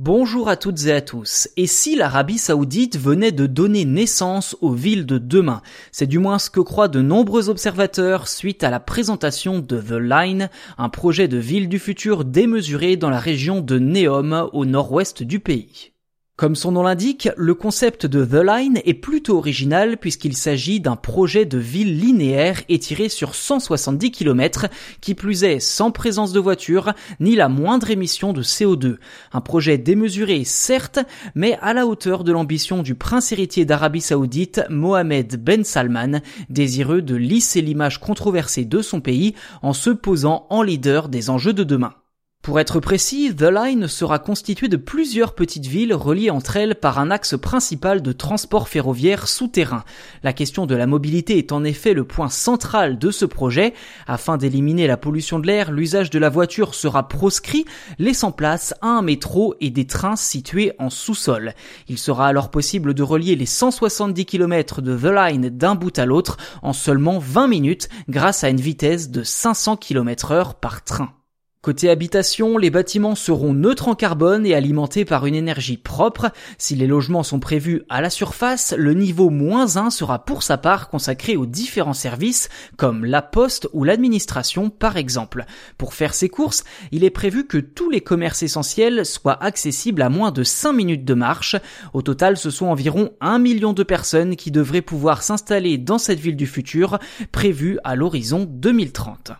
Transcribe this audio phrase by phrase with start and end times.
[0.00, 1.48] Bonjour à toutes et à tous.
[1.56, 5.60] Et si l'Arabie Saoudite venait de donner naissance aux villes de demain?
[5.90, 9.98] C'est du moins ce que croient de nombreux observateurs suite à la présentation de The
[10.00, 15.24] Line, un projet de ville du futur démesuré dans la région de Neom au nord-ouest
[15.24, 15.90] du pays.
[16.38, 20.94] Comme son nom l'indique, le concept de The Line est plutôt original puisqu'il s'agit d'un
[20.94, 24.66] projet de ville linéaire étiré sur 170 km,
[25.00, 28.98] qui plus est sans présence de voiture ni la moindre émission de CO2.
[29.32, 31.00] Un projet démesuré certes,
[31.34, 37.02] mais à la hauteur de l'ambition du prince héritier d'Arabie Saoudite, Mohamed Ben Salman, désireux
[37.02, 41.64] de lisser l'image controversée de son pays en se posant en leader des enjeux de
[41.64, 41.94] demain.
[42.42, 46.98] Pour être précis, The Line sera constitué de plusieurs petites villes reliées entre elles par
[46.98, 49.84] un axe principal de transport ferroviaire souterrain.
[50.22, 53.74] La question de la mobilité est en effet le point central de ce projet.
[54.06, 57.66] Afin d'éliminer la pollution de l'air, l'usage de la voiture sera proscrit,
[57.98, 61.52] laissant place à un métro et des trains situés en sous-sol.
[61.88, 66.06] Il sera alors possible de relier les 170 km de The Line d'un bout à
[66.06, 71.17] l'autre en seulement 20 minutes grâce à une vitesse de 500 km heure par train.
[71.60, 76.30] Côté habitation, les bâtiments seront neutres en carbone et alimentés par une énergie propre.
[76.56, 80.56] Si les logements sont prévus à la surface, le niveau moins 1 sera pour sa
[80.56, 85.46] part consacré aux différents services comme la poste ou l'administration par exemple.
[85.78, 90.10] Pour faire ses courses, il est prévu que tous les commerces essentiels soient accessibles à
[90.10, 91.56] moins de 5 minutes de marche.
[91.92, 96.20] Au total, ce sont environ 1 million de personnes qui devraient pouvoir s'installer dans cette
[96.20, 97.00] ville du futur
[97.32, 99.32] prévue à l'horizon 2030.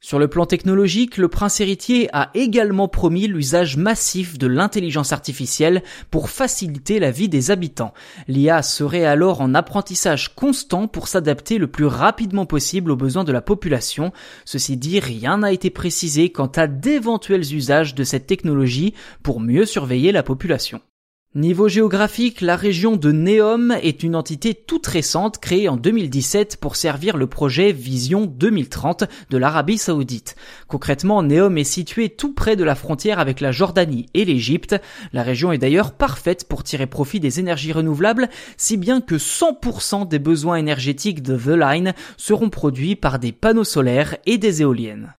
[0.00, 5.82] Sur le plan technologique, le prince héritier a également promis l'usage massif de l'intelligence artificielle
[6.12, 7.92] pour faciliter la vie des habitants.
[8.28, 13.32] L'IA serait alors en apprentissage constant pour s'adapter le plus rapidement possible aux besoins de
[13.32, 14.12] la population.
[14.44, 18.94] Ceci dit, rien n'a été précisé quant à d'éventuels usages de cette technologie
[19.24, 20.80] pour mieux surveiller la population.
[21.34, 26.74] Niveau géographique, la région de Neom est une entité toute récente créée en 2017 pour
[26.74, 30.36] servir le projet Vision 2030 de l'Arabie Saoudite.
[30.68, 34.80] Concrètement, Neom est situé tout près de la frontière avec la Jordanie et l'Égypte.
[35.12, 40.08] La région est d'ailleurs parfaite pour tirer profit des énergies renouvelables, si bien que 100%
[40.08, 45.12] des besoins énergétiques de The Line seront produits par des panneaux solaires et des éoliennes.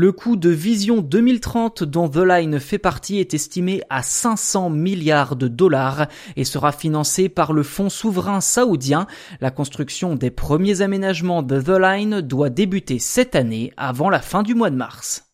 [0.00, 5.34] Le coût de Vision 2030 dont The Line fait partie est estimé à 500 milliards
[5.34, 9.08] de dollars et sera financé par le fonds souverain saoudien.
[9.40, 14.44] La construction des premiers aménagements de The Line doit débuter cette année avant la fin
[14.44, 15.24] du mois de mars.